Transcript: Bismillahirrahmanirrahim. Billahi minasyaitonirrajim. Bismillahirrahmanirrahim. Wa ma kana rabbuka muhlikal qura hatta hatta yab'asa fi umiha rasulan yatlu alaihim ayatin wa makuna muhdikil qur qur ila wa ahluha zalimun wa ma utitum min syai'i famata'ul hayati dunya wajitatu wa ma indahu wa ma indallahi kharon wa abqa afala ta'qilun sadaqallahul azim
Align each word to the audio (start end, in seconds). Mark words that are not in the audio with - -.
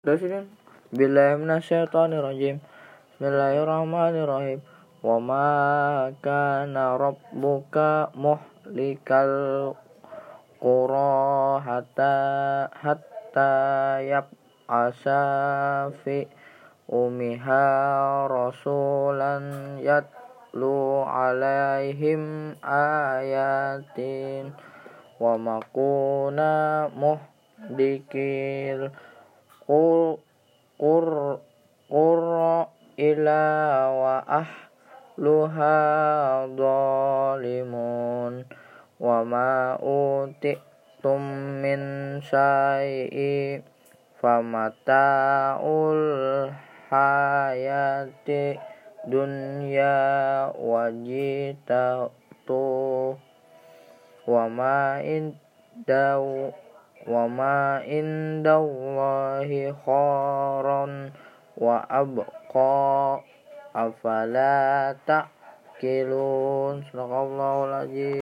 Bismillahirrahmanirrahim. 0.00 0.96
Billahi 0.96 1.36
minasyaitonirrajim. 1.44 2.56
Bismillahirrahmanirrahim. 3.20 4.64
Wa 5.04 5.20
ma 5.20 6.08
kana 6.24 6.96
rabbuka 6.96 8.08
muhlikal 8.16 9.76
qura 10.56 11.60
hatta 11.60 12.16
hatta 12.72 14.00
yab'asa 14.00 15.20
fi 16.00 16.24
umiha 16.88 17.68
rasulan 18.24 19.84
yatlu 19.84 21.04
alaihim 21.04 22.56
ayatin 22.64 24.48
wa 25.20 25.36
makuna 25.36 26.88
muhdikil 26.96 28.88
qur 29.70 31.38
qur 31.86 32.22
ila 32.98 33.44
wa 33.94 34.18
ahluha 34.26 35.78
zalimun 36.58 38.42
wa 38.98 39.22
ma 39.22 39.78
utitum 39.78 41.22
min 41.62 42.18
syai'i 42.18 43.62
famata'ul 44.20 46.02
hayati 46.90 48.58
dunya 49.08 49.96
wajitatu 50.58 52.10
wa 54.28 54.44
ma 54.52 55.00
indahu 55.00 56.52
wa 57.06 57.24
ma 57.28 57.80
indallahi 57.86 59.72
kharon 59.84 61.12
wa 61.56 61.80
abqa 61.88 63.20
afala 63.72 64.92
ta'qilun 65.06 66.84
sadaqallahul 66.90 67.72
azim 67.86 68.18